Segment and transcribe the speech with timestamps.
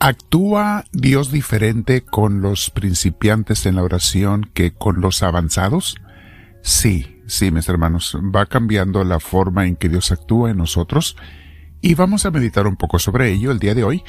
[0.00, 5.96] ¿Actúa Dios diferente con los principiantes en la oración que con los avanzados?
[6.62, 11.16] Sí, sí, mis hermanos, va cambiando la forma en que Dios actúa en nosotros
[11.80, 14.04] y vamos a meditar un poco sobre ello el día de hoy.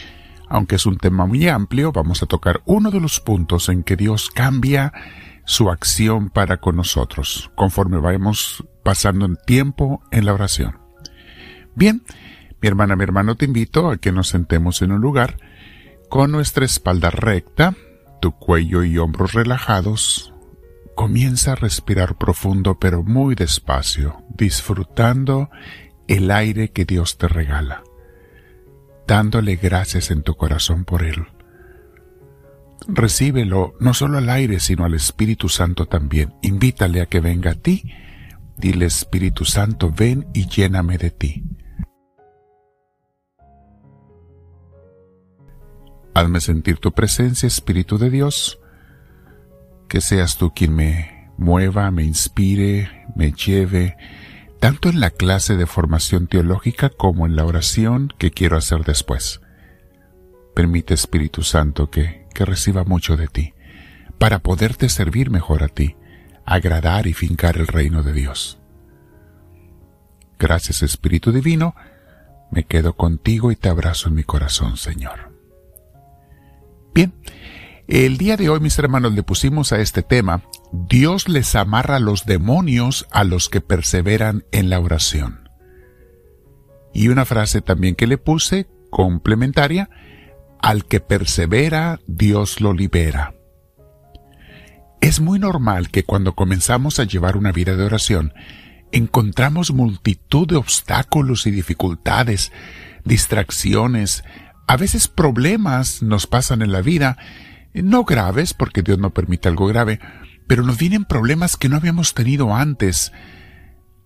[0.48, 3.96] Aunque es un tema muy amplio, vamos a tocar uno de los puntos en que
[3.96, 4.94] Dios cambia
[5.46, 10.78] su acción para con nosotros, conforme vayamos pasando el tiempo en la oración.
[11.74, 12.04] Bien,
[12.62, 15.38] mi hermana, mi hermano, te invito a que nos sentemos en un lugar
[16.10, 17.76] con nuestra espalda recta,
[18.20, 20.34] tu cuello y hombros relajados,
[20.96, 25.50] comienza a respirar profundo pero muy despacio, disfrutando
[26.08, 27.84] el aire que Dios te regala,
[29.08, 31.28] dándole gracias en tu corazón por él.
[32.88, 36.34] Recíbelo no solo al aire, sino al Espíritu Santo también.
[36.42, 37.84] Invítale a que venga a ti.
[38.58, 41.44] Dile Espíritu Santo, ven y lléname de ti.
[46.20, 48.60] Hazme sentir tu presencia, Espíritu de Dios.
[49.88, 53.96] Que seas tú quien me mueva, me inspire, me lleve,
[54.60, 59.40] tanto en la clase de formación teológica como en la oración que quiero hacer después.
[60.54, 63.54] Permite, Espíritu Santo, que, que reciba mucho de ti,
[64.18, 65.96] para poderte servir mejor a ti,
[66.46, 68.60] agradar y fincar el reino de Dios.
[70.38, 71.76] Gracias, Espíritu Divino,
[72.52, 75.39] me quedo contigo y te abrazo en mi corazón, Señor.
[77.00, 77.14] Bien,
[77.88, 82.26] el día de hoy, mis hermanos, le pusimos a este tema, Dios les amarra los
[82.26, 85.50] demonios a los que perseveran en la oración.
[86.94, 89.90] Y una frase también que le puse, complementaria,
[90.62, 93.34] al que persevera, Dios lo libera.
[95.00, 98.34] Es muy normal que cuando comenzamos a llevar una vida de oración,
[98.92, 102.52] encontramos multitud de obstáculos y dificultades,
[103.06, 104.26] distracciones,
[104.70, 107.18] a veces problemas nos pasan en la vida,
[107.74, 110.00] no graves, porque Dios no permite algo grave,
[110.46, 113.12] pero nos vienen problemas que no habíamos tenido antes,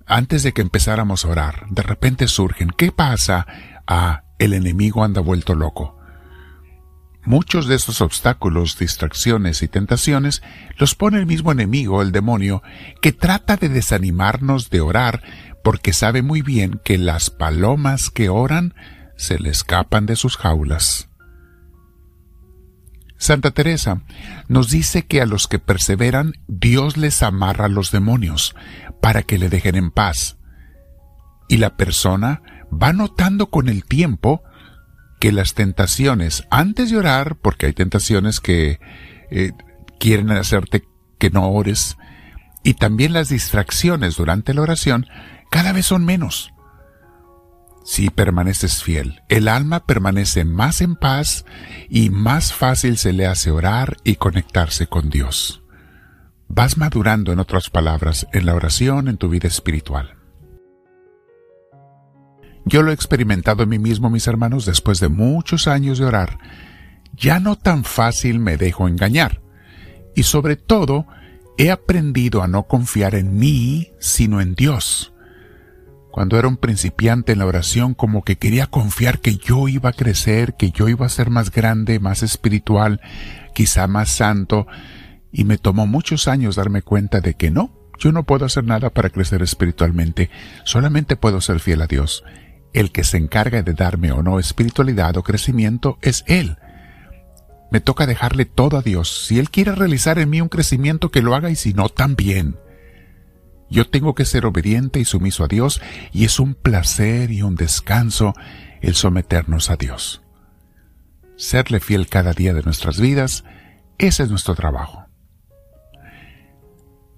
[0.05, 1.65] antes de que empezáramos a orar.
[1.69, 2.69] De repente surgen.
[2.69, 3.45] ¿Qué pasa?
[3.87, 5.99] Ah, el enemigo anda vuelto loco.
[7.25, 10.43] Muchos de estos obstáculos, distracciones y tentaciones
[10.77, 12.63] los pone el mismo enemigo, el demonio,
[13.01, 15.23] que trata de desanimarnos de orar
[15.61, 18.73] porque sabe muy bien que las palomas que oran
[19.15, 21.09] se le escapan de sus jaulas.
[23.17, 24.01] Santa Teresa
[24.49, 28.53] nos dice que a los que perseveran Dios les amarra a los demonios
[29.01, 30.37] para que le dejen en paz.
[31.47, 34.43] Y la persona va notando con el tiempo
[35.21, 38.79] que las tentaciones, antes de orar, porque hay tentaciones que
[39.31, 39.53] eh,
[39.99, 40.83] quieren hacerte
[41.17, 41.97] que no ores,
[42.61, 45.07] y también las distracciones durante la oración,
[45.49, 46.52] cada vez son menos
[47.83, 49.21] si permaneces fiel.
[49.29, 51.45] El alma permanece más en paz
[51.89, 55.63] y más fácil se le hace orar y conectarse con Dios.
[56.47, 60.15] Vas madurando, en otras palabras, en la oración, en tu vida espiritual.
[62.65, 66.39] Yo lo he experimentado en mí mismo, mis hermanos, después de muchos años de orar.
[67.13, 69.41] Ya no tan fácil me dejo engañar.
[70.15, 71.05] Y sobre todo,
[71.57, 75.12] he aprendido a no confiar en mí, sino en Dios
[76.13, 79.93] cuando era un principiante en la oración, como que quería confiar que yo iba a
[79.93, 83.01] crecer, que yo iba a ser más grande, más espiritual,
[83.55, 84.67] quizá más santo,
[85.31, 88.91] y me tomó muchos años darme cuenta de que no, yo no puedo hacer nada
[88.91, 90.29] para crecer espiritualmente,
[90.65, 92.23] solamente puedo ser fiel a Dios.
[92.73, 96.57] El que se encarga de darme o no espiritualidad o crecimiento es Él.
[97.71, 99.25] Me toca dejarle todo a Dios.
[99.25, 102.59] Si Él quiere realizar en mí un crecimiento, que lo haga y si no, también.
[103.73, 107.55] Yo tengo que ser obediente y sumiso a Dios y es un placer y un
[107.55, 108.35] descanso
[108.81, 110.21] el someternos a Dios.
[111.37, 113.45] Serle fiel cada día de nuestras vidas,
[113.97, 115.07] ese es nuestro trabajo.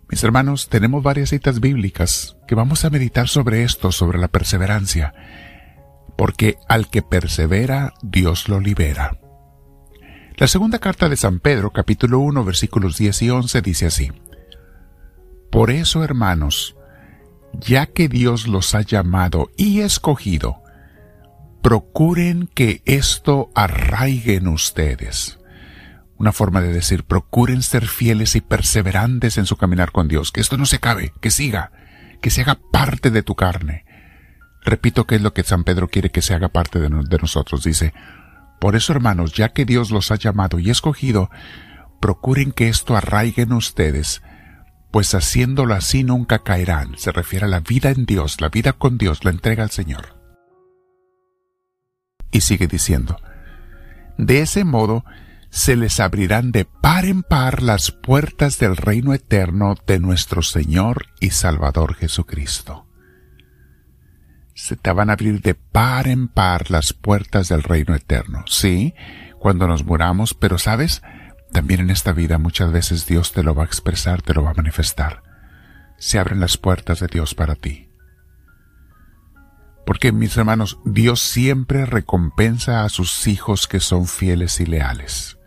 [0.10, 5.14] Mis hermanos, tenemos varias citas bíblicas que vamos a meditar sobre esto, sobre la perseverancia,
[6.16, 9.20] porque al que persevera, Dios lo libera.
[10.38, 14.12] La segunda carta de San Pedro, capítulo 1, versículos 10 y 11, dice así,
[15.55, 16.75] por eso, hermanos,
[17.53, 20.61] ya que Dios los ha llamado y escogido,
[21.61, 25.40] procuren que esto arraigue en ustedes.
[26.17, 30.41] Una forma de decir, procuren ser fieles y perseverantes en su caminar con Dios, que
[30.41, 31.72] esto no se acabe, que siga,
[32.22, 33.85] que se haga parte de tu carne.
[34.61, 37.63] Repito que es lo que San Pedro quiere que se haga parte de, de nosotros.
[37.63, 37.93] Dice,
[38.59, 41.29] por eso hermanos, ya que Dios los ha llamado y escogido,
[42.02, 44.22] procuren que esto arraigue en ustedes,
[44.96, 46.97] pues haciéndolo así nunca caerán.
[46.97, 50.16] Se refiere a la vida en Dios, la vida con Dios, la entrega al Señor.
[52.32, 53.18] Y sigue diciendo,
[54.18, 55.03] De ese modo,
[55.50, 61.08] se les abrirán de par en par las puertas del reino eterno de nuestro Señor
[61.20, 62.88] y Salvador Jesucristo.
[64.53, 68.96] Se te van a abrir de par en par las puertas del reino eterno, sí,
[69.40, 71.02] cuando nos muramos, pero sabes,
[71.55, 74.49] también en esta vida muchas veces Dios te lo va a expresar, te lo va
[74.49, 75.23] a manifestar.
[75.97, 77.87] Se abren las puertas de Dios para ti.
[79.85, 85.37] Porque, mis hermanos, Dios siempre recompensa a sus hijos que son fieles y leales.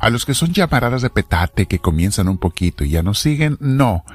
[0.00, 3.58] A los que son llamaradas de petate que comienzan un poquito y ya no siguen,
[3.60, 4.06] no.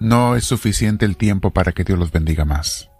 [0.00, 2.90] No es suficiente el tiempo para que Dios los bendiga más.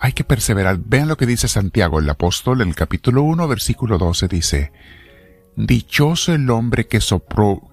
[0.00, 0.78] Hay que perseverar.
[0.78, 4.72] Vean lo que dice Santiago el apóstol en el capítulo 1, versículo 12 dice,
[5.56, 6.98] Dichoso el hombre que,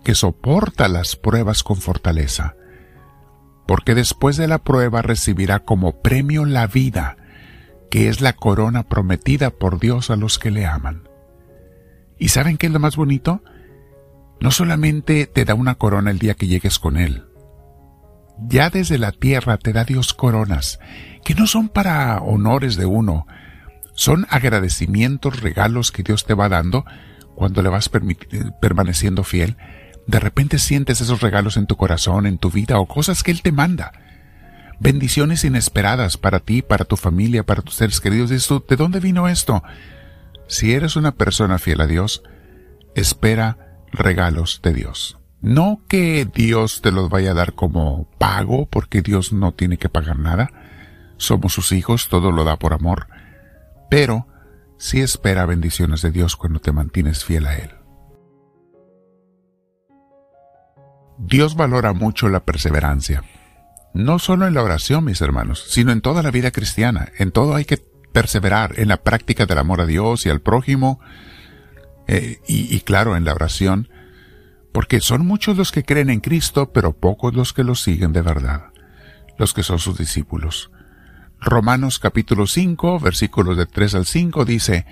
[0.06, 2.56] que soporta las pruebas con fortaleza,
[3.68, 7.18] porque después de la prueba recibirá como premio la vida,
[7.92, 11.10] que es la corona prometida por Dios a los que le aman.
[12.18, 13.44] ¿Y saben qué es lo más bonito?
[14.40, 17.26] No solamente te da una corona el día que llegues con Él.
[18.48, 20.80] Ya desde la tierra te da Dios coronas,
[21.26, 23.28] que no son para honores de uno,
[23.94, 26.86] son agradecimientos, regalos que Dios te va dando
[27.36, 27.90] cuando le vas
[28.62, 29.58] permaneciendo fiel.
[30.08, 33.42] De repente sientes esos regalos en tu corazón, en tu vida o cosas que Él
[33.42, 33.94] te manda.
[34.80, 38.30] Bendiciones inesperadas para ti, para tu familia, para tus seres queridos.
[38.30, 39.64] ¿de dónde vino esto?
[40.48, 42.24] Si eres una persona fiel a Dios,
[42.96, 43.58] espera
[43.92, 45.18] regalos de Dios.
[45.42, 49.90] No que Dios te los vaya a dar como pago, porque Dios no tiene que
[49.90, 50.52] pagar nada.
[51.18, 53.08] Somos sus hijos, todo lo da por amor.
[53.90, 54.28] Pero
[54.84, 57.72] sí espera bendiciones de Dios cuando te mantienes fiel a Él.
[61.18, 63.24] Dios valora mucho la perseverancia.
[63.94, 67.14] No solo en la oración, mis hermanos, sino en toda la vida cristiana.
[67.18, 67.78] En todo hay que
[68.12, 71.00] perseverar en la práctica del amor a Dios y al prójimo,
[72.08, 73.88] eh, y, y claro, en la oración,
[74.74, 78.22] porque son muchos los que creen en Cristo, pero pocos los que lo siguen de
[78.22, 78.66] verdad,
[79.38, 80.73] los que son sus discípulos.
[81.44, 84.86] Romanos capítulo 5, versículos de 3 al 5 dice,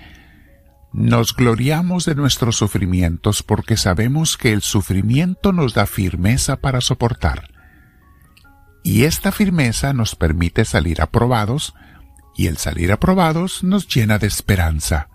[0.92, 7.48] Nos gloriamos de nuestros sufrimientos porque sabemos que el sufrimiento nos da firmeza para soportar.
[8.84, 11.74] Y esta firmeza nos permite salir aprobados
[12.36, 15.08] y el salir aprobados nos llena de esperanza.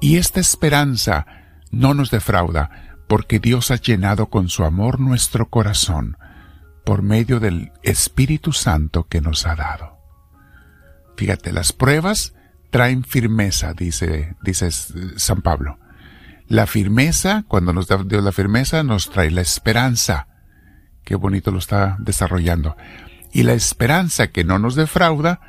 [0.00, 1.26] Y esta esperanza
[1.70, 6.16] no nos defrauda, porque Dios ha llenado con su amor nuestro corazón
[6.84, 9.98] por medio del Espíritu Santo que nos ha dado.
[11.16, 12.34] Fíjate, las pruebas
[12.70, 15.78] traen firmeza, dice, dice San Pablo.
[16.48, 20.28] La firmeza, cuando nos da Dios la firmeza, nos trae la esperanza.
[21.04, 22.76] Qué bonito lo está desarrollando.
[23.32, 25.40] Y la esperanza que no nos defrauda,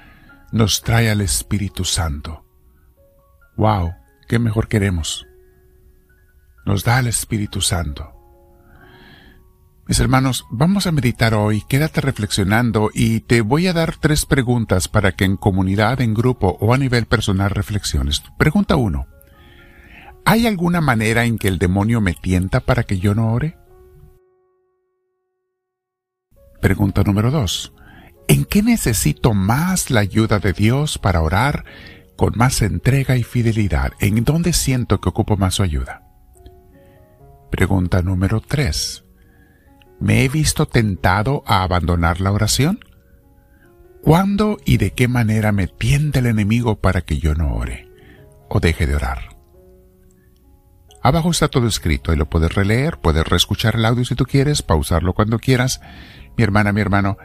[0.51, 2.45] nos trae al Espíritu Santo.
[3.57, 3.93] ¡Wow!
[4.27, 5.25] ¿Qué mejor queremos?
[6.65, 8.12] Nos da al Espíritu Santo.
[9.93, 14.87] Mis hermanos, vamos a meditar hoy, quédate reflexionando y te voy a dar tres preguntas
[14.87, 18.23] para que en comunidad, en grupo o a nivel personal reflexiones.
[18.39, 19.05] Pregunta uno.
[20.25, 23.55] ¿Hay alguna manera en que el demonio me tienta para que yo no ore?
[26.59, 27.71] Pregunta número dos.
[28.27, 31.65] ¿En qué necesito más la ayuda de Dios para orar
[32.17, 33.91] con más entrega y fidelidad?
[33.99, 36.01] ¿En dónde siento que ocupo más su ayuda?
[37.51, 39.02] Pregunta número 3.
[40.03, 42.79] ¿Me he visto tentado a abandonar la oración?
[44.01, 47.87] ¿Cuándo y de qué manera me tiende el enemigo para que yo no ore
[48.49, 49.37] o deje de orar?
[51.01, 54.61] Abajo está todo escrito y lo puedes releer, puedes reescuchar el audio si tú quieres,
[54.61, 55.79] pausarlo cuando quieras.
[56.35, 57.15] Mi hermana, mi hermano,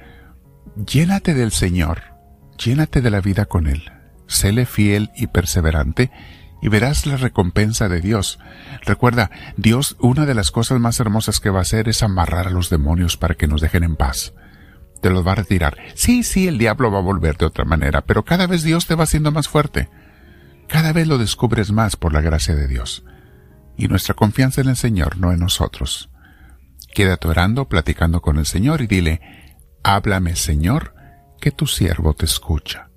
[0.77, 2.03] Llénate del Señor,
[2.65, 3.91] llénate de la vida con Él,
[4.29, 6.13] séle fiel y perseverante
[6.61, 8.39] y verás la recompensa de Dios.
[8.85, 12.51] Recuerda, Dios una de las cosas más hermosas que va a hacer es amarrar a
[12.51, 14.35] los demonios para que nos dejen en paz.
[15.01, 15.77] Te los va a retirar.
[15.95, 18.95] Sí, sí, el diablo va a volver de otra manera, pero cada vez Dios te
[18.95, 19.89] va haciendo más fuerte.
[20.67, 23.05] Cada vez lo descubres más por la gracia de Dios.
[23.77, 26.11] Y nuestra confianza en el Señor, no en nosotros.
[26.93, 29.21] Quédate orando, platicando con el Señor y dile,
[29.85, 30.95] Háblame, Señor,
[31.41, 32.88] que tu siervo te escucha.